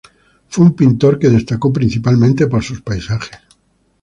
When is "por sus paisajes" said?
2.47-3.37